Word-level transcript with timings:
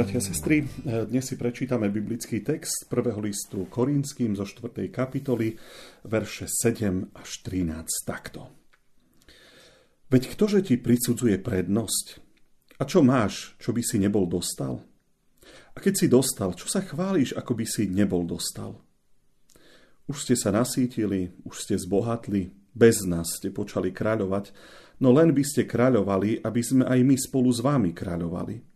Bratia 0.00 0.16
a 0.16 0.24
sestry, 0.32 0.64
dnes 1.12 1.28
si 1.28 1.36
prečítame 1.36 1.92
biblický 1.92 2.40
text 2.40 2.88
prvého 2.88 3.20
listu 3.20 3.68
Korinským 3.68 4.32
zo 4.32 4.48
4. 4.48 4.88
kapitoly, 4.88 5.60
verše 6.08 6.48
7 6.48 7.12
až 7.12 7.28
13 7.44 7.84
takto. 8.08 8.48
Veď 10.08 10.32
ktože 10.32 10.64
ti 10.64 10.80
prisudzuje 10.80 11.36
prednosť? 11.44 12.16
A 12.80 12.88
čo 12.88 13.04
máš, 13.04 13.52
čo 13.60 13.76
by 13.76 13.84
si 13.84 14.00
nebol 14.00 14.24
dostal? 14.24 14.80
A 15.76 15.84
keď 15.84 15.92
si 15.92 16.08
dostal, 16.08 16.56
čo 16.56 16.64
sa 16.64 16.80
chváliš, 16.80 17.36
ako 17.36 17.60
by 17.60 17.68
si 17.68 17.84
nebol 17.84 18.24
dostal? 18.24 18.80
Už 20.08 20.24
ste 20.24 20.32
sa 20.32 20.48
nasítili, 20.48 21.36
už 21.44 21.60
ste 21.60 21.76
zbohatli, 21.76 22.56
bez 22.72 23.04
nás 23.04 23.36
ste 23.36 23.52
počali 23.52 23.92
kráľovať, 23.92 24.48
no 25.04 25.12
len 25.12 25.36
by 25.36 25.44
ste 25.44 25.68
kráľovali, 25.68 26.40
aby 26.40 26.60
sme 26.64 26.88
aj 26.88 27.04
my 27.04 27.16
spolu 27.20 27.52
s 27.52 27.60
vámi 27.60 27.92
kráľovali. 27.92 28.69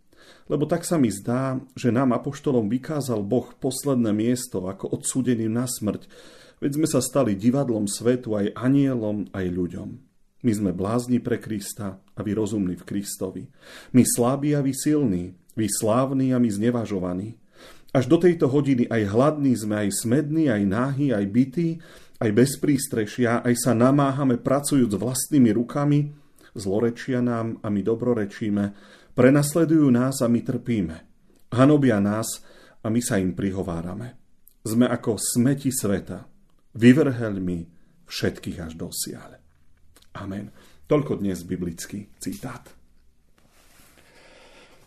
Lebo 0.45 0.69
tak 0.69 0.85
sa 0.85 1.01
mi 1.01 1.09
zdá, 1.09 1.57
že 1.73 1.89
nám 1.89 2.13
apoštolom 2.13 2.69
vykázal 2.69 3.25
Boh 3.25 3.49
posledné 3.57 4.13
miesto 4.13 4.69
ako 4.69 5.01
odsúdeným 5.01 5.49
na 5.49 5.65
smrť, 5.65 6.05
veď 6.61 6.71
sme 6.77 6.87
sa 6.87 7.01
stali 7.01 7.33
divadlom 7.33 7.89
svetu 7.89 8.37
aj 8.37 8.53
anielom, 8.53 9.29
aj 9.33 9.45
ľuďom. 9.49 9.89
My 10.45 10.51
sme 10.53 10.71
blázni 10.77 11.17
pre 11.17 11.41
Krista 11.41 11.97
a 11.97 12.19
vy 12.21 12.37
rozumní 12.37 12.77
v 12.77 12.85
Kristovi. 12.85 13.49
My 13.97 14.05
slabí 14.05 14.53
a 14.53 14.61
vy 14.61 14.77
silní, 14.77 15.33
vy 15.57 15.65
slávni 15.65 16.35
a 16.35 16.37
my 16.37 16.49
znevažovaní. 16.53 17.41
Až 17.89 18.05
do 18.11 18.21
tejto 18.21 18.51
hodiny 18.51 18.85
aj 18.91 19.09
hladní 19.09 19.55
sme, 19.57 19.87
aj 19.87 20.05
smední, 20.05 20.51
aj 20.51 20.61
náhy, 20.67 21.15
aj 21.15 21.25
bytí, 21.31 21.69
aj 22.19 22.29
bez 22.35 22.59
prístrešia, 22.59 23.41
aj 23.41 23.55
sa 23.55 23.71
namáhame 23.71 24.37
pracujúc 24.37 24.93
vlastnými 24.93 25.55
rukami, 25.55 26.11
zlorečia 26.53 27.23
nám 27.23 27.57
a 27.63 27.71
my 27.71 27.81
dobrorečíme, 27.81 28.63
Prenasledujú 29.15 29.87
nás 29.95 30.19
a 30.19 30.27
my 30.27 30.43
trpíme. 30.43 30.97
Hanobia 31.55 32.03
nás 32.03 32.43
a 32.83 32.91
my 32.91 32.99
sa 32.99 33.15
im 33.15 33.31
prihovárame. 33.31 34.19
Sme 34.67 34.91
ako 34.91 35.15
smeti 35.15 35.71
sveta, 35.71 36.27
vyvrheľmi 36.75 37.57
všetkých 38.11 38.57
až 38.59 38.75
dosiaľ. 38.75 39.39
Amen. 40.19 40.51
Toľko 40.85 41.23
dnes 41.23 41.47
biblický 41.47 42.11
citát. 42.19 42.67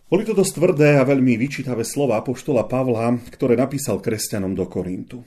Boli 0.09 0.25
to 0.29 0.37
dosť 0.37 0.53
tvrdé 0.61 1.01
a 1.01 1.09
veľmi 1.09 1.37
vyčítavé 1.41 1.85
slova 1.85 2.21
apoštola 2.21 2.69
Pavla, 2.69 3.17
ktoré 3.33 3.57
napísal 3.57 4.01
kresťanom 4.01 4.53
do 4.53 4.69
Korintu. 4.69 5.25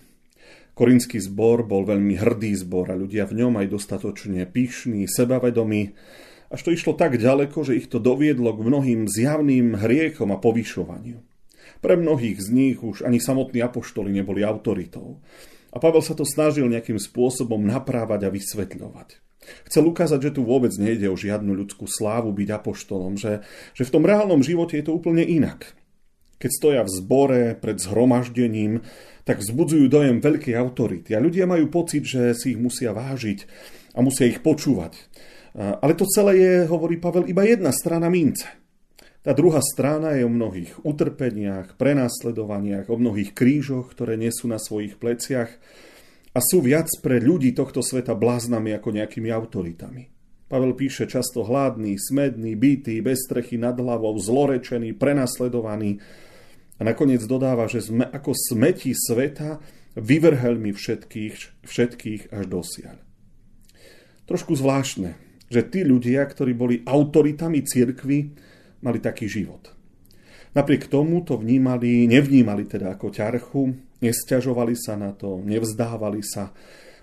Korinský 0.77 1.21
zbor 1.21 1.65
bol 1.65 1.85
veľmi 1.85 2.17
hrdý 2.17 2.53
zbor 2.53 2.89
a 2.89 2.97
ľudia 2.97 3.25
v 3.25 3.45
ňom 3.45 3.61
aj 3.61 3.67
dostatočne 3.69 4.45
pyšní, 4.45 5.05
sebavedomí, 5.05 5.93
až 6.51 6.59
to 6.67 6.75
išlo 6.75 6.93
tak 6.99 7.15
ďaleko, 7.15 7.63
že 7.63 7.79
ich 7.79 7.87
to 7.87 7.97
doviedlo 7.97 8.51
k 8.51 8.65
mnohým 8.67 8.99
zjavným 9.07 9.79
hriechom 9.79 10.35
a 10.35 10.37
povyšovaniu. 10.37 11.23
Pre 11.79 11.95
mnohých 11.97 12.37
z 12.37 12.47
nich 12.51 12.77
už 12.83 13.07
ani 13.07 13.17
samotní 13.17 13.63
apoštoli 13.63 14.11
neboli 14.11 14.45
autoritou. 14.45 15.23
A 15.71 15.79
Pavel 15.79 16.03
sa 16.03 16.13
to 16.13 16.27
snažil 16.27 16.67
nejakým 16.67 16.99
spôsobom 16.99 17.63
naprávať 17.63 18.27
a 18.27 18.29
vysvetľovať. 18.29 19.23
Chcel 19.65 19.89
ukázať, 19.89 20.19
že 20.29 20.35
tu 20.37 20.45
vôbec 20.45 20.69
nejde 20.77 21.09
o 21.09 21.17
žiadnu 21.17 21.55
ľudskú 21.57 21.89
slávu 21.89 22.29
byť 22.29 22.49
apoštolom, 22.61 23.17
že, 23.17 23.41
že 23.73 23.87
v 23.87 23.93
tom 23.97 24.03
reálnom 24.05 24.45
živote 24.45 24.77
je 24.77 24.85
to 24.85 24.93
úplne 24.93 25.25
inak. 25.25 25.73
Keď 26.37 26.51
stoja 26.53 26.81
v 26.85 26.93
zbore 26.93 27.43
pred 27.57 27.77
zhromaždením, 27.81 28.85
tak 29.25 29.41
vzbudzujú 29.41 29.85
dojem 29.89 30.21
veľkej 30.21 30.53
autority 30.57 31.13
a 31.13 31.23
ľudia 31.23 31.45
majú 31.45 31.69
pocit, 31.69 32.05
že 32.05 32.33
si 32.37 32.53
ich 32.53 32.59
musia 32.61 32.93
vážiť 32.93 33.45
a 33.93 34.01
musia 34.01 34.29
ich 34.29 34.41
počúvať. 34.41 34.97
Ale 35.57 35.93
to 35.99 36.07
celé 36.07 36.39
je, 36.39 36.53
hovorí 36.71 36.95
Pavel, 36.95 37.27
iba 37.27 37.43
jedna 37.43 37.75
strana 37.75 38.07
mince. 38.07 38.47
Tá 39.21 39.37
druhá 39.37 39.61
strana 39.61 40.17
je 40.17 40.25
o 40.25 40.31
mnohých 40.33 40.81
utrpeniach, 40.81 41.77
prenásledovaniach, 41.77 42.89
o 42.89 42.97
mnohých 42.97 43.37
krížoch, 43.37 43.93
ktoré 43.93 44.17
nesú 44.17 44.49
na 44.49 44.57
svojich 44.57 44.97
pleciach 44.97 45.51
a 46.33 46.39
sú 46.41 46.63
viac 46.63 46.89
pre 47.05 47.21
ľudí 47.21 47.53
tohto 47.53 47.85
sveta 47.85 48.17
bláznami 48.17 48.73
ako 48.73 48.97
nejakými 48.97 49.29
autoritami. 49.29 50.09
Pavel 50.49 50.73
píše 50.73 51.05
často 51.05 51.45
hladný, 51.45 51.95
smedný, 52.01 52.57
bytý, 52.57 52.99
bez 52.99 53.23
strechy 53.23 53.61
nad 53.61 53.77
hlavou, 53.77 54.17
zlorečený, 54.17 54.97
prenasledovaný 54.97 56.01
a 56.75 56.81
nakoniec 56.81 57.21
dodáva, 57.23 57.69
že 57.69 57.85
sme 57.85 58.09
ako 58.09 58.33
smeti 58.33 58.91
sveta 58.91 59.61
vyvrhelmi 59.95 60.73
všetkých, 60.73 61.61
všetkých 61.61 62.21
až 62.33 62.43
dosiaľ. 62.49 62.97
Trošku 64.25 64.57
zvláštne, 64.57 65.13
že 65.51 65.67
tí 65.67 65.83
ľudia, 65.83 66.23
ktorí 66.23 66.55
boli 66.55 66.79
autoritami 66.87 67.59
cirkvy, 67.67 68.19
mali 68.81 68.97
taký 69.03 69.27
život. 69.27 69.75
Napriek 70.51 70.87
tomu 70.87 71.23
to 71.23 71.39
vnímali, 71.39 72.07
nevnímali 72.07 72.67
teda 72.67 72.95
ako 72.95 73.11
ťarchu, 73.11 73.63
nesťažovali 74.03 74.75
sa 74.75 74.99
na 74.99 75.15
to, 75.15 75.39
nevzdávali 75.43 76.19
sa. 76.23 76.51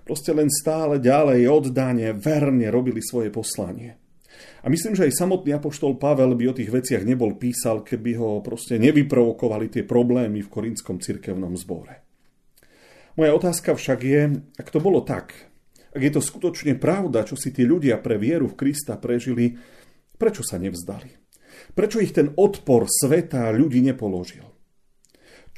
Proste 0.05 0.33
len 0.33 0.49
stále 0.49 0.97
ďalej, 0.97 1.49
oddane, 1.49 2.13
verne 2.17 2.65
robili 2.69 3.01
svoje 3.01 3.29
poslanie. 3.29 3.97
A 4.61 4.67
myslím, 4.69 4.93
že 4.95 5.07
aj 5.09 5.17
samotný 5.17 5.55
apoštol 5.57 5.97
Pavel 5.97 6.35
by 6.35 6.45
o 6.51 6.57
tých 6.57 6.69
veciach 6.69 7.03
nebol 7.03 7.35
písal, 7.35 7.81
keby 7.81 8.11
ho 8.19 8.29
proste 8.45 8.77
nevyprovokovali 8.77 9.71
tie 9.71 9.83
problémy 9.87 10.45
v 10.45 10.51
korinskom 10.51 11.01
cirkevnom 11.01 11.55
zbore. 11.57 12.05
Moja 13.17 13.35
otázka 13.35 13.75
však 13.75 13.99
je, 14.05 14.21
ak 14.55 14.67
to 14.69 14.79
bolo 14.79 15.03
tak, 15.03 15.48
ak 15.89 16.01
je 16.01 16.11
to 16.13 16.21
skutočne 16.21 16.77
pravda, 16.77 17.25
čo 17.25 17.33
si 17.33 17.49
tí 17.49 17.65
ľudia 17.65 17.97
pre 17.97 18.21
vieru 18.21 18.49
v 18.49 18.57
Krista 18.57 18.97
prežili, 19.01 19.57
prečo 20.15 20.45
sa 20.45 20.61
nevzdali? 20.61 21.09
Prečo 21.73 22.01
ich 22.01 22.13
ten 22.13 22.33
odpor 22.37 22.85
sveta 22.85 23.49
ľudí 23.49 23.81
nepoložil? 23.81 24.45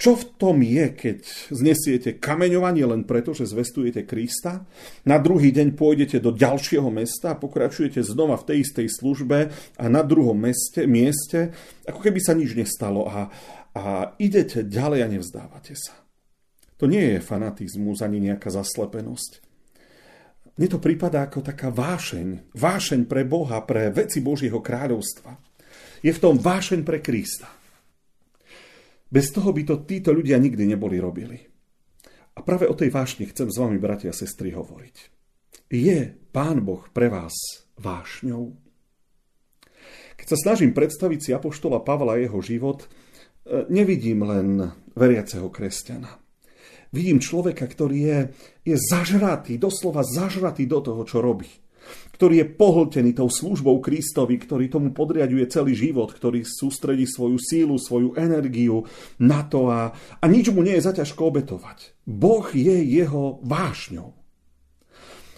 Čo 0.01 0.17
v 0.17 0.25
tom 0.41 0.65
je, 0.65 0.97
keď 0.97 1.19
znesiete 1.53 2.17
kameňovanie 2.17 2.81
len 2.89 3.05
preto, 3.05 3.37
že 3.37 3.45
zvestujete 3.45 4.07
Krista? 4.09 4.65
Na 5.05 5.21
druhý 5.21 5.53
deň 5.53 5.77
pôjdete 5.77 6.17
do 6.17 6.33
ďalšieho 6.33 6.89
mesta 6.89 7.35
a 7.35 7.39
pokračujete 7.39 8.01
znova 8.01 8.39
v 8.41 8.47
tej 8.49 8.57
istej 8.65 8.87
službe 8.89 9.53
a 9.53 9.85
na 9.85 10.01
druhom 10.01 10.33
meste, 10.33 10.89
mieste, 10.89 11.53
ako 11.85 12.01
keby 12.01 12.17
sa 12.17 12.33
nič 12.33 12.57
nestalo 12.57 13.05
a, 13.05 13.29
a 13.77 14.17
idete 14.17 14.65
ďalej 14.65 14.99
a 15.05 15.07
nevzdávate 15.11 15.77
sa. 15.77 15.93
To 16.81 16.89
nie 16.89 17.13
je 17.13 17.19
fanatizmus 17.21 18.01
ani 18.01 18.17
nejaká 18.25 18.49
zaslepenosť. 18.49 19.50
Mne 20.59 20.67
to 20.67 20.83
prípada 20.83 21.23
ako 21.23 21.39
taká 21.45 21.71
vášeň. 21.71 22.51
Vášeň 22.51 23.07
pre 23.07 23.23
Boha, 23.23 23.63
pre 23.63 23.87
veci 23.93 24.19
Božieho 24.19 24.59
kráľovstva. 24.59 25.31
Je 26.03 26.11
v 26.11 26.21
tom 26.21 26.35
vášeň 26.35 26.81
pre 26.83 26.99
Krista. 26.99 27.47
Bez 29.11 29.31
toho 29.31 29.51
by 29.51 29.61
to 29.67 29.83
títo 29.83 30.15
ľudia 30.15 30.39
nikdy 30.39 30.63
neboli 30.63 30.99
robili. 30.99 31.39
A 32.31 32.39
práve 32.43 32.63
o 32.67 32.75
tej 32.75 32.91
vášni 32.95 33.27
chcem 33.27 33.51
s 33.51 33.59
vami, 33.59 33.75
bratia 33.75 34.15
a 34.15 34.15
sestry, 34.15 34.55
hovoriť. 34.55 34.97
Je 35.71 36.15
Pán 36.31 36.63
Boh 36.63 36.83
pre 36.95 37.11
vás 37.11 37.35
vášňou? 37.79 38.55
Keď 40.15 40.27
sa 40.27 40.37
snažím 40.39 40.71
predstaviť 40.71 41.19
si 41.19 41.29
Apoštola 41.35 41.83
Pavla 41.83 42.15
a 42.15 42.21
jeho 42.21 42.39
život, 42.39 42.87
e, 42.87 42.87
nevidím 43.67 44.23
len 44.23 44.71
veriaceho 44.95 45.51
kresťana. 45.51 46.21
Vidím 46.91 47.23
človeka, 47.23 47.71
ktorý 47.71 47.97
je, 48.03 48.19
je 48.67 48.75
zažratý, 48.75 49.55
doslova 49.55 50.03
zažratý 50.03 50.67
do 50.67 50.83
toho, 50.83 51.01
čo 51.07 51.23
robí. 51.23 51.47
Ktorý 52.13 52.43
je 52.43 52.51
pohltený 52.51 53.17
tou 53.17 53.31
službou 53.31 53.79
Kristovi, 53.81 54.37
ktorý 54.37 54.67
tomu 54.67 54.91
podriaduje 54.93 55.47
celý 55.47 55.73
život, 55.73 56.11
ktorý 56.11 56.43
sústredí 56.45 57.07
svoju 57.07 57.39
sílu, 57.41 57.79
svoju 57.79 58.13
energiu 58.19 58.85
na 59.17 59.41
to 59.47 59.71
a, 59.71 59.95
a 60.19 60.25
nič 60.27 60.51
mu 60.51 60.61
nie 60.61 60.77
je 60.77 60.85
zaťažko 60.85 61.31
obetovať. 61.31 61.95
Boh 62.05 62.45
je 62.53 62.75
jeho 62.85 63.39
vášňou. 63.41 64.13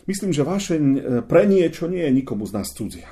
Myslím, 0.03 0.35
že 0.35 0.43
vášeň 0.43 0.83
e, 0.83 0.99
pre 1.23 1.47
niečo 1.47 1.87
nie 1.87 2.03
je 2.03 2.11
nikomu 2.11 2.43
z 2.43 2.59
nás 2.59 2.75
cudzia. 2.75 3.07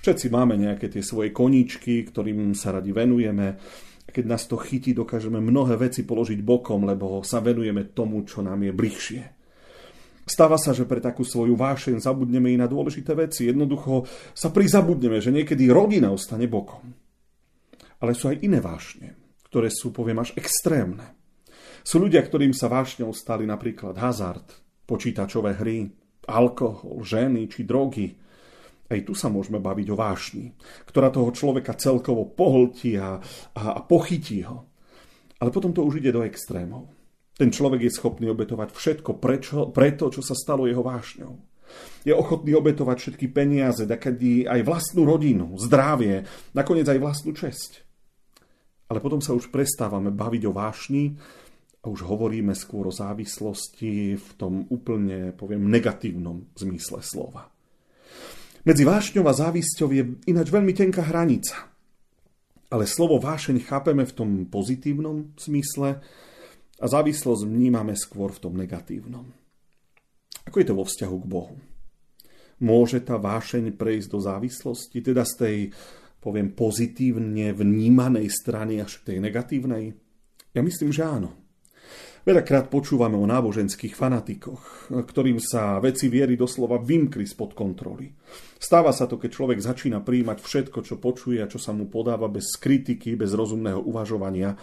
Všetci 0.00 0.32
máme 0.32 0.56
nejaké 0.56 0.88
tie 0.88 1.04
svoje 1.04 1.30
koničky, 1.30 2.08
ktorým 2.08 2.56
sa 2.56 2.74
radi 2.74 2.90
venujeme 2.90 3.60
keď 4.08 4.24
nás 4.26 4.44
to 4.50 4.58
chytí, 4.58 4.96
dokážeme 4.96 5.38
mnohé 5.38 5.78
veci 5.78 6.02
položiť 6.02 6.40
bokom, 6.42 6.84
lebo 6.84 7.22
sa 7.22 7.38
venujeme 7.38 7.94
tomu, 7.94 8.26
čo 8.26 8.42
nám 8.42 8.66
je 8.66 8.72
bližšie. 8.74 9.22
Stáva 10.22 10.54
sa, 10.54 10.70
že 10.70 10.86
pre 10.86 11.02
takú 11.02 11.26
svoju 11.26 11.58
vášeň 11.58 11.98
zabudneme 11.98 12.54
i 12.54 12.60
na 12.60 12.70
dôležité 12.70 13.18
veci. 13.18 13.50
Jednoducho 13.50 14.06
sa 14.30 14.54
prizabudneme, 14.54 15.18
že 15.18 15.34
niekedy 15.34 15.66
rodina 15.66 16.14
ostane 16.14 16.46
bokom. 16.46 16.94
Ale 17.98 18.14
sú 18.14 18.30
aj 18.30 18.38
iné 18.42 18.62
vášne, 18.62 19.18
ktoré 19.50 19.66
sú, 19.70 19.90
poviem, 19.90 20.22
až 20.22 20.30
extrémne. 20.38 21.18
Sú 21.82 21.98
ľudia, 21.98 22.22
ktorým 22.22 22.54
sa 22.54 22.70
vášňou 22.70 23.10
stali 23.10 23.42
napríklad 23.42 23.98
hazard, 23.98 24.46
počítačové 24.86 25.58
hry, 25.58 25.90
alkohol, 26.30 27.02
ženy 27.02 27.50
či 27.50 27.66
drogy. 27.66 28.14
Aj 28.92 29.00
tu 29.00 29.16
sa 29.16 29.32
môžeme 29.32 29.56
baviť 29.56 29.88
o 29.88 29.96
vášni, 29.96 30.52
ktorá 30.84 31.08
toho 31.08 31.32
človeka 31.32 31.72
celkovo 31.80 32.28
pohltí 32.28 33.00
a, 33.00 33.16
a, 33.56 33.62
a 33.72 33.80
pochytí 33.80 34.44
ho. 34.44 34.68
Ale 35.40 35.48
potom 35.48 35.72
to 35.72 35.80
už 35.80 36.04
ide 36.04 36.12
do 36.12 36.20
extrémov. 36.20 36.92
Ten 37.32 37.48
človek 37.48 37.88
je 37.88 37.96
schopný 37.96 38.28
obetovať 38.28 38.68
všetko 38.68 39.16
prečo, 39.16 39.72
preto, 39.72 40.12
čo 40.12 40.20
sa 40.20 40.36
stalo 40.36 40.68
jeho 40.68 40.84
vášňou. 40.84 41.32
Je 42.04 42.12
ochotný 42.12 42.52
obetovať 42.52 42.96
všetky 43.00 43.32
peniaze, 43.32 43.88
takedy 43.88 44.44
aj 44.44 44.60
vlastnú 44.60 45.08
rodinu, 45.08 45.56
zdravie, 45.56 46.28
nakoniec 46.52 46.84
aj 46.84 47.00
vlastnú 47.00 47.32
česť. 47.32 47.80
Ale 48.92 49.00
potom 49.00 49.24
sa 49.24 49.32
už 49.32 49.48
prestávame 49.48 50.12
baviť 50.12 50.42
o 50.44 50.52
vášni 50.52 51.16
a 51.80 51.88
už 51.88 52.04
hovoríme 52.04 52.52
skôr 52.52 52.92
o 52.92 52.94
závislosti 52.94 54.20
v 54.20 54.28
tom 54.36 54.68
úplne, 54.68 55.32
poviem, 55.32 55.64
negatívnom 55.64 56.52
zmysle 56.60 57.00
slova. 57.00 57.48
Medzi 58.62 58.86
vášňou 58.86 59.26
a 59.26 59.34
závisťou 59.34 59.90
je 59.90 60.02
ináč 60.30 60.46
veľmi 60.46 60.70
tenká 60.70 61.02
hranica. 61.02 61.66
Ale 62.70 62.86
slovo 62.86 63.18
vášeň 63.18 63.58
chápeme 63.66 64.06
v 64.06 64.14
tom 64.14 64.30
pozitívnom 64.46 65.34
zmysle 65.34 65.98
a 66.78 66.86
závislosť 66.86 67.42
vnímame 67.42 67.98
skôr 67.98 68.30
v 68.30 68.38
tom 68.38 68.54
negatívnom. 68.54 69.26
Ako 70.46 70.62
je 70.62 70.66
to 70.70 70.78
vo 70.78 70.86
vzťahu 70.86 71.16
k 71.18 71.26
Bohu? 71.26 71.58
Môže 72.62 73.02
tá 73.02 73.18
vášeň 73.18 73.74
prejsť 73.74 74.08
do 74.14 74.22
závislosti, 74.22 74.98
teda 75.02 75.26
z 75.26 75.34
tej, 75.34 75.56
poviem, 76.22 76.54
pozitívne 76.54 77.50
vnímanej 77.50 78.30
strany 78.30 78.78
až 78.78 79.02
k 79.02 79.10
tej 79.10 79.18
negatívnej? 79.26 79.98
Ja 80.54 80.62
myslím, 80.62 80.94
že 80.94 81.02
áno. 81.02 81.34
Veľakrát 82.22 82.70
počúvame 82.70 83.18
o 83.18 83.26
náboženských 83.26 83.98
fanatikoch, 83.98 84.94
ktorým 84.94 85.42
sa 85.42 85.82
veci 85.82 86.06
viery 86.06 86.38
doslova 86.38 86.78
vymkli 86.78 87.26
spod 87.26 87.50
kontroly. 87.50 88.14
Stáva 88.62 88.94
sa 88.94 89.10
to, 89.10 89.18
keď 89.18 89.30
človek 89.34 89.58
začína 89.58 89.98
príjmať 90.06 90.38
všetko, 90.38 90.86
čo 90.86 91.02
počuje 91.02 91.42
a 91.42 91.50
čo 91.50 91.58
sa 91.58 91.74
mu 91.74 91.90
podáva 91.90 92.30
bez 92.30 92.54
kritiky, 92.62 93.18
bez 93.18 93.34
rozumného 93.34 93.82
uvažovania. 93.82 94.54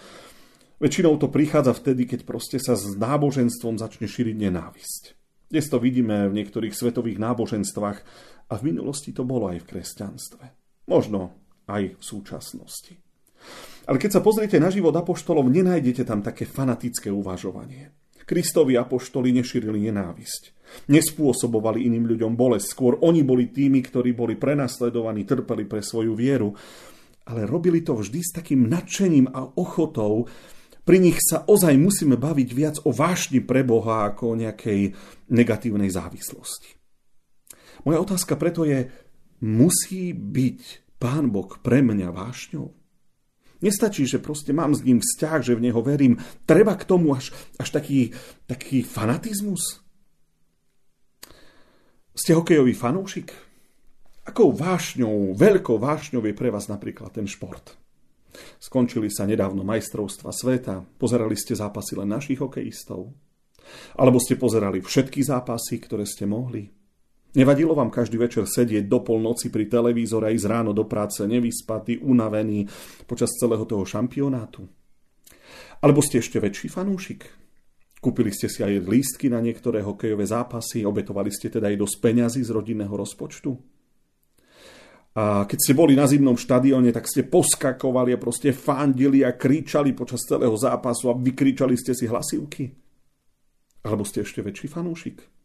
Väčšinou 0.79 1.19
to 1.19 1.27
prichádza 1.27 1.75
vtedy, 1.75 2.07
keď 2.07 2.23
proste 2.23 2.63
sa 2.63 2.79
s 2.79 2.95
náboženstvom 2.95 3.75
začne 3.75 4.07
šíriť 4.07 4.35
nenávisť. 4.39 5.03
Dnes 5.51 5.67
to 5.67 5.83
vidíme 5.83 6.31
v 6.31 6.37
niektorých 6.39 6.71
svetových 6.71 7.19
náboženstvách 7.19 7.97
a 8.47 8.53
v 8.55 8.65
minulosti 8.71 9.11
to 9.11 9.27
bolo 9.27 9.51
aj 9.51 9.67
v 9.67 9.69
kresťanstve. 9.75 10.45
Možno 10.87 11.35
aj 11.67 11.99
v 11.99 12.03
súčasnosti. 12.07 12.95
Ale 13.89 13.97
keď 13.97 14.21
sa 14.21 14.21
pozriete 14.21 14.61
na 14.61 14.69
život 14.69 14.93
apoštolov, 14.93 15.49
nenájdete 15.49 16.05
tam 16.05 16.21
také 16.21 16.45
fanatické 16.45 17.09
uvažovanie. 17.09 17.89
Kristovi 18.21 18.77
apoštoli 18.77 19.33
nešírili 19.33 19.89
nenávisť. 19.89 20.53
Nespôsobovali 20.93 21.89
iným 21.89 22.05
ľuďom 22.05 22.37
bolesť. 22.37 22.69
Skôr 22.69 23.01
oni 23.01 23.25
boli 23.25 23.49
tými, 23.49 23.81
ktorí 23.81 24.13
boli 24.13 24.37
prenasledovaní, 24.37 25.25
trpeli 25.25 25.65
pre 25.65 25.81
svoju 25.81 26.13
vieru. 26.13 26.53
Ale 27.25 27.49
robili 27.49 27.81
to 27.81 27.97
vždy 27.97 28.21
s 28.21 28.37
takým 28.37 28.69
nadšením 28.69 29.33
a 29.33 29.57
ochotou, 29.57 30.29
pri 30.85 30.97
nich 31.01 31.17
sa 31.21 31.45
ozaj 31.49 31.73
musíme 31.77 32.17
baviť 32.17 32.49
viac 32.53 32.75
o 32.85 32.93
vášni 32.93 33.41
pre 33.41 33.65
Boha 33.65 34.09
ako 34.09 34.33
o 34.33 34.37
nejakej 34.37 34.93
negatívnej 35.33 35.89
závislosti. 35.89 36.77
Moja 37.89 38.05
otázka 38.05 38.37
preto 38.37 38.65
je, 38.65 38.89
musí 39.41 40.13
byť 40.13 40.61
Pán 41.01 41.33
Boh 41.33 41.49
pre 41.61 41.81
mňa 41.81 42.09
vášňou? 42.13 42.78
Nestačí, 43.59 44.07
že 44.07 44.23
proste 44.23 44.55
mám 44.55 44.71
s 44.71 44.87
ním 44.87 45.03
vzťah, 45.03 45.39
že 45.43 45.55
v 45.55 45.67
neho 45.67 45.83
verím. 45.83 46.15
Treba 46.47 46.79
k 46.79 46.87
tomu 46.87 47.11
až, 47.11 47.35
až 47.59 47.75
taký, 47.75 48.15
taký 48.47 48.87
fanatizmus? 48.87 49.83
Ste 52.15 52.35
hokejový 52.39 52.71
fanúšik? 52.71 53.35
Akou 54.23 54.55
vášňou, 54.55 55.35
veľkou 55.35 55.75
vášňou 55.75 56.23
je 56.23 56.35
pre 56.35 56.47
vás 56.51 56.71
napríklad 56.71 57.11
ten 57.11 57.27
šport? 57.27 57.75
Skončili 58.61 59.11
sa 59.11 59.27
nedávno 59.27 59.65
majstrovstva 59.67 60.31
sveta, 60.31 60.85
pozerali 61.01 61.35
ste 61.35 61.57
zápasy 61.57 61.97
len 61.99 62.07
našich 62.07 62.39
hokejistov. 62.39 63.11
Alebo 63.99 64.21
ste 64.21 64.39
pozerali 64.39 64.79
všetky 64.79 65.19
zápasy, 65.19 65.81
ktoré 65.83 66.07
ste 66.07 66.23
mohli. 66.23 66.78
Nevadilo 67.29 67.77
vám 67.77 67.93
každý 67.93 68.17
večer 68.17 68.49
sedieť 68.49 68.89
do 68.89 69.05
polnoci 69.05 69.53
pri 69.53 69.69
televízore 69.69 70.29
a 70.29 70.33
ísť 70.33 70.49
ráno 70.49 70.73
do 70.73 70.89
práce 70.89 71.21
nevyspatý, 71.29 72.01
unavený 72.01 72.65
počas 73.05 73.29
celého 73.37 73.69
toho 73.69 73.85
šampionátu? 73.85 74.65
Alebo 75.85 76.01
ste 76.01 76.25
ešte 76.25 76.41
väčší 76.41 76.73
fanúšik? 76.73 77.29
Kúpili 78.01 78.33
ste 78.33 78.49
si 78.49 78.65
aj 78.65 78.81
lístky 78.81 79.29
na 79.29 79.43
niektoré 79.43 79.85
hokejové 79.85 80.25
zápasy, 80.25 80.81
obetovali 80.87 81.29
ste 81.29 81.53
teda 81.53 81.69
aj 81.69 81.77
dosť 81.77 81.95
peňazí 82.01 82.41
z 82.41 82.49
rodinného 82.49 82.95
rozpočtu? 82.97 83.51
A 85.19 85.43
keď 85.45 85.57
ste 85.59 85.73
boli 85.77 85.93
na 85.93 86.09
zimnom 86.09 86.39
štadióne, 86.39 86.89
tak 86.95 87.05
ste 87.05 87.27
poskakovali 87.27 88.15
a 88.15 88.21
proste 88.21 88.55
fandili 88.55 89.21
a 89.21 89.35
kričali 89.35 89.93
počas 89.93 90.25
celého 90.25 90.55
zápasu 90.55 91.11
a 91.11 91.17
vykričali 91.17 91.75
ste 91.75 91.93
si 91.93 92.09
hlasivky. 92.09 92.71
Alebo 93.85 94.01
ste 94.07 94.23
ešte 94.25 94.41
väčší 94.41 94.71
fanúšik? 94.71 95.38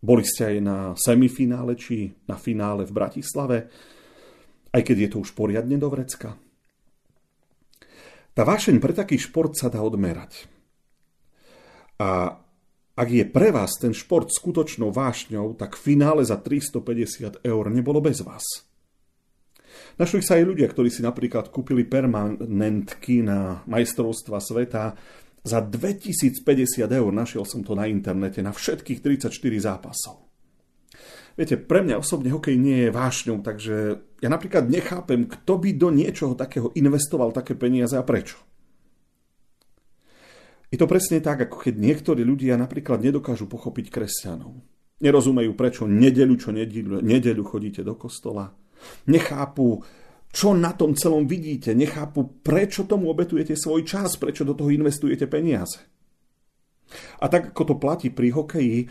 Boli 0.00 0.24
ste 0.24 0.56
aj 0.56 0.56
na 0.64 0.78
semifinále 0.96 1.76
či 1.76 2.08
na 2.24 2.40
finále 2.40 2.88
v 2.88 2.96
Bratislave, 2.96 3.68
aj 4.72 4.82
keď 4.84 4.96
je 4.96 5.08
to 5.12 5.18
už 5.20 5.36
poriadne 5.36 5.76
do 5.76 5.92
vrecka. 5.92 6.40
Tá 8.32 8.42
vášeň 8.48 8.80
pre 8.80 8.96
taký 8.96 9.20
šport 9.20 9.52
sa 9.52 9.68
dá 9.68 9.84
odmerať. 9.84 10.48
A 12.00 12.40
ak 12.96 13.08
je 13.08 13.24
pre 13.28 13.52
vás 13.52 13.76
ten 13.76 13.92
šport 13.92 14.28
skutočnou 14.32 14.88
vášňou, 14.88 15.56
tak 15.56 15.76
finále 15.76 16.24
za 16.24 16.40
350 16.40 17.44
eur 17.44 17.64
nebolo 17.68 18.00
bez 18.00 18.24
vás. 18.24 18.44
Našli 20.00 20.24
sa 20.24 20.40
aj 20.40 20.48
ľudia, 20.48 20.68
ktorí 20.68 20.88
si 20.88 21.04
napríklad 21.04 21.52
kúpili 21.52 21.84
permanentky 21.84 23.20
na 23.20 23.60
majstrovstva 23.68 24.40
sveta 24.40 24.96
za 25.42 25.58
2050 25.64 26.86
eur. 26.86 27.10
Našiel 27.12 27.44
som 27.48 27.60
to 27.64 27.72
na 27.76 27.88
internete 27.88 28.40
na 28.44 28.52
všetkých 28.52 29.00
34 29.00 29.32
zápasov. 29.60 30.28
Viete, 31.38 31.56
pre 31.56 31.80
mňa 31.80 31.96
osobne 31.96 32.28
hokej 32.34 32.58
nie 32.58 32.88
je 32.88 32.90
vášňou, 32.92 33.40
takže 33.40 33.76
ja 34.20 34.28
napríklad 34.28 34.68
nechápem, 34.68 35.24
kto 35.24 35.52
by 35.56 35.70
do 35.72 35.88
niečoho 35.88 36.36
takého 36.36 36.74
investoval 36.76 37.32
také 37.32 37.56
peniaze 37.56 37.96
a 37.96 38.04
prečo. 38.04 38.36
Je 40.68 40.78
to 40.78 40.86
presne 40.86 41.18
tak, 41.18 41.50
ako 41.50 41.66
keď 41.66 41.74
niektorí 41.80 42.22
ľudia 42.22 42.54
napríklad 42.60 43.02
nedokážu 43.02 43.48
pochopiť 43.48 43.90
kresťanov. 43.90 44.54
Nerozumejú, 45.00 45.56
prečo 45.56 45.88
nedeľu 45.88 46.34
čo 46.36 46.50
nedeľu, 46.52 47.00
nedeľu 47.00 47.42
chodíte 47.46 47.80
do 47.80 47.96
kostola, 47.96 48.52
Nechápu, 49.06 49.84
čo 50.30 50.54
na 50.54 50.70
tom 50.74 50.94
celom 50.94 51.26
vidíte, 51.26 51.74
nechápu, 51.74 52.42
prečo 52.42 52.86
tomu 52.86 53.10
obetujete 53.10 53.58
svoj 53.58 53.82
čas, 53.82 54.14
prečo 54.14 54.46
do 54.46 54.54
toho 54.54 54.70
investujete 54.70 55.26
peniaze. 55.26 55.82
A 57.22 57.26
tak 57.26 57.54
ako 57.54 57.62
to 57.66 57.74
platí 57.78 58.10
pri 58.10 58.34
hokeji, 58.34 58.86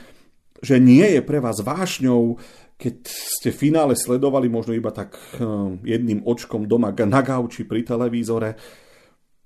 že 0.59 0.75
nie 0.79 1.03
je 1.15 1.21
pre 1.23 1.39
vás 1.39 1.63
vášňou, 1.63 2.35
keď 2.79 2.95
ste 3.11 3.51
finále 3.51 3.95
sledovali 3.95 4.47
možno 4.47 4.75
iba 4.75 4.91
tak 4.91 5.15
eh, 5.15 5.43
jedným 5.83 6.23
očkom 6.23 6.67
doma 6.67 6.91
na 6.91 7.21
gauči 7.23 7.67
pri 7.67 7.83
televízore, 7.83 8.55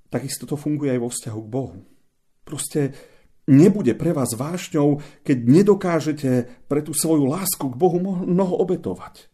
takisto 0.10 0.46
to 0.46 0.54
funguje 0.54 0.94
aj 0.94 1.02
vo 1.02 1.10
vzťahu 1.10 1.40
k 1.42 1.50
Bohu. 1.50 1.78
Proste 2.46 2.94
nebude 3.50 3.98
pre 3.98 4.14
vás 4.14 4.38
vášňou, 4.38 5.02
keď 5.26 5.38
nedokážete 5.50 6.30
pre 6.70 6.86
tú 6.86 6.94
svoju 6.94 7.26
lásku 7.26 7.66
k 7.66 7.80
Bohu 7.80 7.98
mnoho 8.02 8.54
obetovať. 8.62 9.33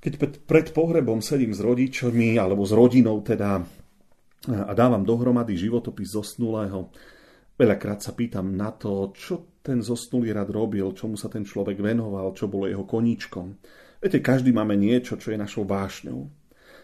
Keď 0.00 0.12
pred 0.48 0.66
pohrebom 0.72 1.20
sedím 1.20 1.52
s 1.52 1.60
rodičmi 1.60 2.40
alebo 2.40 2.64
s 2.64 2.72
rodinou 2.72 3.20
teda 3.20 3.60
a 4.48 4.72
dávam 4.72 5.04
dohromady 5.04 5.52
životopis 5.52 6.16
zosnulého, 6.16 6.88
veľakrát 7.60 8.00
sa 8.00 8.16
pýtam 8.16 8.56
na 8.56 8.72
to, 8.72 9.12
čo 9.12 9.60
ten 9.60 9.84
zosnulý 9.84 10.32
rad 10.32 10.48
robil, 10.48 10.96
čomu 10.96 11.20
sa 11.20 11.28
ten 11.28 11.44
človek 11.44 11.76
venoval, 11.76 12.32
čo 12.32 12.48
bolo 12.48 12.64
jeho 12.64 12.88
koníčkom. 12.88 13.60
Viete, 14.00 14.24
každý 14.24 14.48
máme 14.56 14.80
niečo, 14.80 15.20
čo 15.20 15.36
je 15.36 15.36
našou 15.36 15.68
vášňou. 15.68 16.24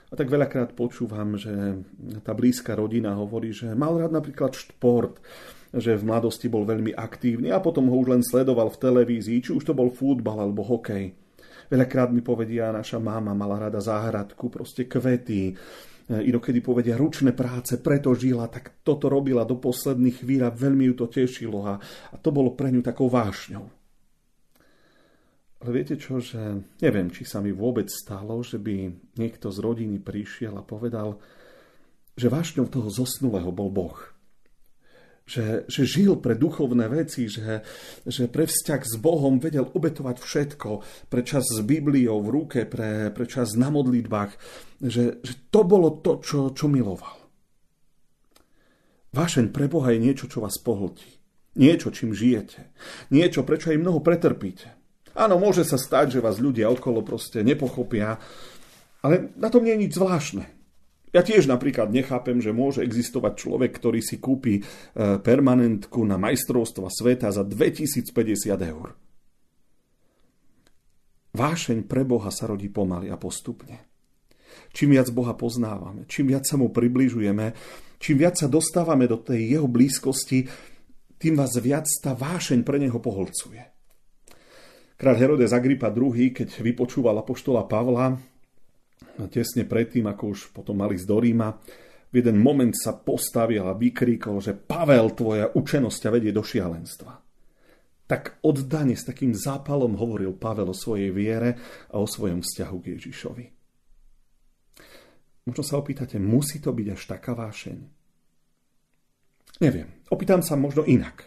A 0.07 0.15
tak 0.15 0.29
veľakrát 0.29 0.77
počúvam, 0.77 1.41
že 1.41 1.81
tá 2.21 2.37
blízka 2.37 2.77
rodina 2.77 3.17
hovorí, 3.17 3.57
že 3.57 3.73
mal 3.73 3.97
rád 3.97 4.13
napríklad 4.13 4.53
šport, 4.53 5.17
že 5.73 5.97
v 5.97 6.07
mladosti 6.07 6.53
bol 6.53 6.69
veľmi 6.69 6.93
aktívny 6.93 7.49
a 7.49 7.59
potom 7.65 7.89
ho 7.89 7.97
už 7.97 8.13
len 8.13 8.21
sledoval 8.21 8.69
v 8.69 8.81
televízii, 8.85 9.49
či 9.49 9.51
už 9.57 9.65
to 9.65 9.73
bol 9.73 9.89
futbal 9.89 10.45
alebo 10.45 10.61
hokej. 10.61 11.17
Veľakrát 11.67 12.15
mi 12.15 12.23
povedia, 12.23 12.71
naša 12.71 13.03
máma 13.03 13.35
mala 13.35 13.69
rada 13.69 13.83
záhradku, 13.83 14.47
proste 14.51 14.87
kvety, 14.87 15.51
e, 15.51 15.55
inokedy 16.31 16.63
povedia 16.63 16.95
ručné 16.95 17.35
práce, 17.35 17.79
preto 17.83 18.15
žila, 18.15 18.47
tak 18.47 18.83
toto 18.87 19.11
robila 19.11 19.43
do 19.43 19.59
posledných 19.59 20.23
chvíľ 20.23 20.51
a 20.51 20.55
veľmi 20.55 20.87
ju 20.91 20.95
to 20.95 21.07
tešilo 21.11 21.67
a, 21.67 21.75
a 22.13 22.17
to 22.19 22.31
bolo 22.31 22.55
pre 22.55 22.71
ňu 22.71 22.81
takou 22.83 23.11
vášňou. 23.11 23.67
Ale 25.57 25.71
viete 25.73 25.97
čo, 25.97 26.21
že 26.23 26.39
neviem, 26.85 27.09
či 27.11 27.27
sa 27.27 27.43
mi 27.43 27.51
vôbec 27.51 27.89
stalo, 27.89 28.39
že 28.45 28.61
by 28.61 28.93
niekto 29.19 29.49
z 29.51 29.59
rodiny 29.59 29.99
prišiel 29.99 30.55
a 30.55 30.63
povedal, 30.63 31.19
že 32.17 32.33
vášňou 32.33 32.69
toho 32.71 32.89
zosnulého 32.89 33.51
bol 33.51 33.73
Boh. 33.73 34.16
Že, 35.27 35.67
že 35.67 35.83
žil 35.83 36.23
pre 36.23 36.39
duchovné 36.39 36.87
veci, 36.87 37.27
že, 37.27 37.67
že 38.07 38.31
pre 38.31 38.47
vzťah 38.47 38.83
s 38.87 38.95
Bohom 39.03 39.43
vedel 39.43 39.67
obetovať 39.67 40.23
všetko, 40.23 40.71
pre 41.11 41.27
čas 41.27 41.43
s 41.51 41.59
Bibliou 41.67 42.23
v 42.23 42.31
ruke, 42.31 42.63
pre, 42.63 43.11
pre 43.11 43.27
čas 43.27 43.59
na 43.59 43.67
modlitbách, 43.67 44.31
že, 44.87 45.19
že 45.27 45.35
to 45.51 45.67
bolo 45.67 45.99
to, 45.99 46.23
čo, 46.23 46.55
čo 46.55 46.71
miloval. 46.71 47.27
Vášeň 49.19 49.51
pre 49.51 49.67
Boha 49.67 49.91
je 49.91 49.99
niečo, 49.99 50.31
čo 50.31 50.39
vás 50.39 50.63
pohltí. 50.63 51.19
Niečo, 51.57 51.91
čím 51.91 52.15
žijete. 52.15 52.71
Niečo, 53.11 53.43
prečo 53.43 53.75
aj 53.75 53.83
mnoho 53.83 54.05
pretrpíte. 54.05 54.77
Áno, 55.17 55.41
môže 55.41 55.65
sa 55.65 55.81
stať, 55.81 56.21
že 56.21 56.23
vás 56.23 56.37
ľudia 56.37 56.69
okolo 56.69 57.01
proste 57.01 57.41
nepochopia, 57.41 58.21
ale 59.01 59.33
na 59.41 59.49
tom 59.49 59.65
nie 59.65 59.73
je 59.75 59.83
nič 59.89 59.93
zvláštne. 59.97 60.56
Ja 61.17 61.25
tiež 61.25 61.49
napríklad 61.49 61.89
nechápem, 61.97 62.45
že 62.45 62.53
môže 62.53 62.85
existovať 62.85 63.41
človek, 63.41 63.73
ktorý 63.73 64.05
si 64.05 64.21
kúpi 64.21 64.61
e, 64.61 64.63
permanentku 65.17 66.05
na 66.05 66.21
majstrovstva 66.21 66.93
sveta 66.93 67.33
za 67.33 67.41
2050 67.41 68.13
eur. 68.61 68.93
Vášeň 71.33 71.89
pre 71.89 72.05
Boha 72.05 72.29
sa 72.29 72.45
rodí 72.45 72.69
pomaly 72.69 73.09
a 73.09 73.17
postupne. 73.17 73.89
Čím 74.77 75.01
viac 75.01 75.09
Boha 75.09 75.33
poznávame, 75.33 76.05
čím 76.05 76.37
viac 76.37 76.45
sa 76.45 76.61
mu 76.61 76.69
približujeme, 76.69 77.57
čím 77.97 78.21
viac 78.21 78.37
sa 78.37 78.45
dostávame 78.45 79.09
do 79.09 79.17
tej 79.17 79.57
jeho 79.57 79.69
blízkosti, 79.73 80.45
tým 81.17 81.33
vás 81.41 81.57
viac 81.57 81.89
tá 82.05 82.13
vášeň 82.13 82.61
pre 82.61 82.77
neho 82.77 83.01
poholcuje. 83.01 83.65
Král 85.01 85.17
Herodes 85.17 85.57
Agripa 85.57 85.89
II, 85.89 86.13
keď 86.37 86.61
vypočúval 86.61 87.17
apoštola 87.25 87.65
Pavla, 87.65 88.36
tesne 89.33 89.65
predtým, 89.65 90.07
ako 90.07 90.37
už 90.37 90.41
potom 90.53 90.81
mali 90.81 91.01
z 91.01 91.09
do 91.09 91.17
Ríma, 91.17 91.57
v 92.07 92.15
jeden 92.23 92.39
moment 92.39 92.73
sa 92.73 92.97
postavil 92.97 93.67
a 93.67 93.75
vykríkol, 93.75 94.39
že 94.41 94.55
Pavel, 94.55 95.13
tvoja 95.13 95.51
učenosť 95.53 95.99
ťa 96.07 96.11
vedie 96.15 96.33
do 96.33 96.41
šialenstva. 96.41 97.13
Tak 98.07 98.39
oddane 98.47 98.95
s 98.95 99.03
takým 99.03 99.35
zápalom 99.35 99.99
hovoril 99.99 100.39
Pavel 100.39 100.71
o 100.71 100.77
svojej 100.77 101.11
viere 101.11 101.59
a 101.91 101.99
o 101.99 102.07
svojom 102.07 102.47
vzťahu 102.47 102.77
k 102.79 102.87
Ježišovi. 102.95 103.47
Možno 105.51 105.63
sa 105.67 105.79
opýtate, 105.79 106.19
musí 106.23 106.63
to 106.63 106.71
byť 106.71 106.89
až 106.95 107.03
taká 107.07 107.35
vášeň? 107.35 107.79
Neviem, 109.63 109.89
opýtam 110.11 110.43
sa 110.43 110.55
možno 110.55 110.87
inak. 110.87 111.27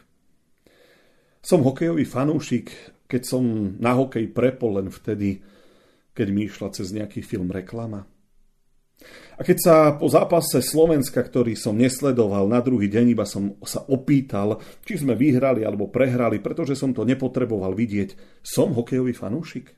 Som 1.40 1.64
hokejový 1.64 2.04
fanúšik, 2.08 2.72
keď 3.08 3.22
som 3.26 3.44
na 3.80 3.96
hokej 3.96 4.32
prepol 4.32 4.80
len 4.80 4.92
vtedy, 4.92 5.44
keď 6.14 6.28
mi 6.30 6.50
išla 6.50 6.74
cez 6.74 6.92
nejaký 6.94 7.24
film 7.24 7.50
reklama. 7.50 8.06
A 9.40 9.48
keď 9.48 9.58
sa 9.64 9.76
po 9.96 10.12
zápase 10.12 10.60
Slovenska, 10.60 11.24
ktorý 11.24 11.56
som 11.56 11.80
nesledoval, 11.80 12.52
na 12.52 12.60
druhý 12.60 12.92
deň 12.92 13.16
iba 13.16 13.24
som 13.24 13.56
sa 13.64 13.80
opýtal, 13.88 14.60
či 14.84 15.00
sme 15.00 15.16
vyhrali 15.16 15.64
alebo 15.64 15.88
prehrali, 15.88 16.44
pretože 16.44 16.76
som 16.76 16.92
to 16.92 17.08
nepotreboval 17.08 17.72
vidieť, 17.72 18.44
som 18.44 18.76
hokejový 18.76 19.16
fanúšik? 19.16 19.72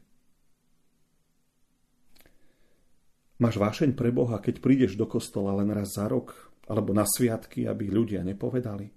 Máš 3.38 3.58
vášeň 3.58 3.94
pre 3.94 4.10
Boha, 4.10 4.42
keď 4.42 4.62
prídeš 4.62 4.98
do 4.98 5.06
kostola 5.06 5.54
len 5.62 5.70
raz 5.70 5.94
za 5.94 6.10
rok, 6.10 6.34
alebo 6.66 6.94
na 6.94 7.06
sviatky, 7.06 7.70
aby 7.70 7.90
ľudia 7.90 8.26
nepovedali? 8.26 8.90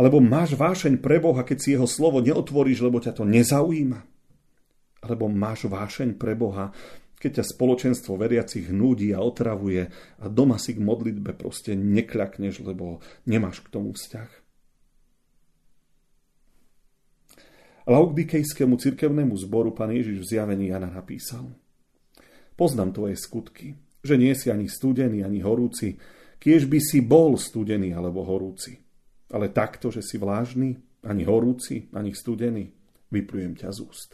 Alebo 0.00 0.20
máš 0.24 0.56
vášeň 0.56 1.00
pre 1.04 1.20
Boha, 1.20 1.44
keď 1.44 1.58
si 1.60 1.68
jeho 1.76 1.88
slovo 1.88 2.24
neotvoríš, 2.24 2.80
lebo 2.80 3.00
ťa 3.00 3.12
to 3.16 3.24
nezaujíma? 3.28 4.09
Alebo 5.00 5.32
máš 5.32 5.64
vášeň 5.64 6.20
pre 6.20 6.36
Boha, 6.36 6.72
keď 7.20 7.40
ťa 7.40 7.44
spoločenstvo 7.52 8.16
veriacich 8.16 8.72
hnúdi 8.72 9.12
a 9.12 9.20
otravuje 9.20 9.88
a 10.20 10.24
doma 10.32 10.56
si 10.56 10.72
k 10.72 10.80
modlitbe 10.80 11.36
proste 11.36 11.76
nekľakneš, 11.76 12.64
lebo 12.64 13.04
nemáš 13.28 13.60
k 13.60 13.68
tomu 13.68 13.92
vzťah? 13.92 14.30
Laudikejskému 17.90 18.76
cirkevnému 18.76 19.36
zboru 19.40 19.72
pán 19.72 19.92
Ježiš 19.92 20.24
v 20.24 20.28
zjavení 20.36 20.72
Jana 20.72 20.88
napísal 20.88 21.52
Poznám 22.54 22.92
tvoje 22.92 23.16
skutky, 23.16 23.72
že 24.04 24.20
nie 24.20 24.32
si 24.36 24.52
ani 24.52 24.68
studený, 24.68 25.24
ani 25.24 25.40
horúci, 25.40 25.96
kiež 26.40 26.68
by 26.68 26.76
si 26.80 27.00
bol 27.00 27.36
studený 27.40 27.96
alebo 27.96 28.24
horúci. 28.24 28.80
Ale 29.32 29.52
takto, 29.52 29.88
že 29.88 30.04
si 30.04 30.20
vlážny, 30.20 30.76
ani 31.08 31.24
horúci, 31.24 31.88
ani 31.96 32.12
studený, 32.12 32.68
vyplujem 33.08 33.56
ťa 33.56 33.68
z 33.72 33.78
úst. 33.80 34.10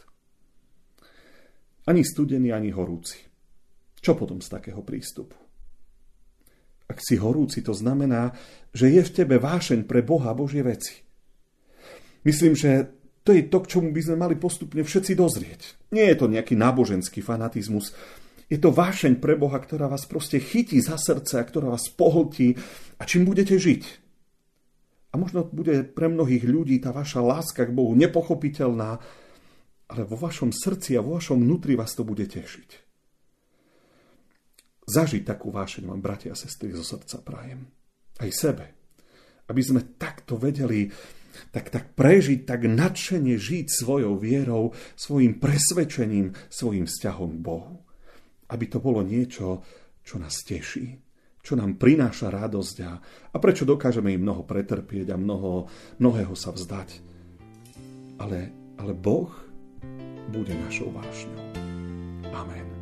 Ani 1.87 2.03
studený, 2.03 2.51
ani 2.51 2.75
horúci. 2.75 3.23
Čo 4.03 4.13
potom 4.13 4.43
z 4.43 4.51
takého 4.51 4.83
prístupu? 4.83 5.35
Ak 6.87 7.03
si 7.03 7.19
horúci, 7.19 7.59
to 7.63 7.75
znamená, 7.75 8.31
že 8.71 8.87
je 8.87 9.03
v 9.03 9.13
tebe 9.13 9.35
vášeň 9.39 9.83
pre 9.83 9.99
Boha 10.03 10.31
Božie 10.31 10.63
veci. 10.63 11.03
Myslím, 12.23 12.55
že 12.55 12.91
to 13.27 13.35
je 13.35 13.43
to, 13.51 13.59
k 13.59 13.71
čomu 13.75 13.91
by 13.91 14.01
sme 14.03 14.15
mali 14.15 14.35
postupne 14.39 14.79
všetci 14.83 15.11
dozrieť. 15.15 15.91
Nie 15.91 16.11
je 16.11 16.17
to 16.23 16.31
nejaký 16.31 16.55
náboženský 16.55 17.19
fanatizmus. 17.19 17.91
Je 18.47 18.55
to 18.55 18.71
vášeň 18.71 19.19
pre 19.19 19.35
Boha, 19.35 19.59
ktorá 19.59 19.91
vás 19.91 20.07
proste 20.07 20.39
chytí 20.39 20.79
za 20.79 20.95
srdce 20.95 21.35
a 21.35 21.43
ktorá 21.43 21.75
vás 21.75 21.91
pohltí 21.91 22.55
a 22.95 23.03
čím 23.03 23.27
budete 23.27 23.59
žiť. 23.59 23.83
A 25.11 25.19
možno 25.19 25.43
bude 25.43 25.83
pre 25.83 26.07
mnohých 26.07 26.47
ľudí 26.47 26.79
tá 26.79 26.95
vaša 26.95 27.19
láska 27.19 27.67
k 27.67 27.75
Bohu 27.75 27.91
nepochopiteľná, 27.99 29.03
ale 29.87 30.03
vo 30.03 30.19
vašom 30.19 30.51
srdci 30.51 30.99
a 30.99 31.03
vo 31.03 31.15
vašom 31.15 31.39
vnútri 31.39 31.79
vás 31.79 31.95
to 31.95 32.03
bude 32.03 32.27
tešiť. 32.27 32.69
Zažiť 34.87 35.23
takú 35.27 35.51
vášeň 35.51 35.83
vám, 35.83 35.99
bratia 35.99 36.31
a 36.31 36.39
sestry, 36.39 36.71
zo 36.71 36.83
srdca 36.83 37.19
prajem. 37.19 37.67
Aj 38.23 38.31
sebe. 38.31 38.71
Aby 39.47 39.61
sme 39.63 39.81
takto 39.99 40.39
vedeli 40.39 40.87
tak, 41.51 41.69
tak 41.71 41.95
prežiť, 41.95 42.47
tak 42.47 42.67
nadšene 42.67 43.35
žiť 43.35 43.67
svojou 43.67 44.15
vierou, 44.15 44.71
svojim 44.95 45.39
presvedčením, 45.43 46.35
svojim 46.47 46.87
vzťahom 46.87 47.39
k 47.39 47.43
Bohu. 47.43 47.83
Aby 48.47 48.65
to 48.71 48.79
bolo 48.79 49.03
niečo, 49.03 49.63
čo 50.03 50.15
nás 50.19 50.43
teší 50.43 51.07
čo 51.47 51.55
nám 51.55 51.79
prináša 51.79 52.27
radosť 52.27 52.75
a, 52.83 52.91
a 53.31 53.37
prečo 53.39 53.63
dokážeme 53.63 54.11
im 54.11 54.19
mnoho 54.19 54.43
pretrpieť 54.43 55.15
a 55.15 55.17
mnoho, 55.17 55.71
mnohého 55.95 56.35
sa 56.35 56.51
vzdať. 56.51 56.99
Ale, 58.19 58.51
ale 58.75 58.91
Boh 58.91 59.31
bude 60.27 60.53
našou 60.53 60.91
vášňou. 60.91 61.43
Amen. 62.33 62.76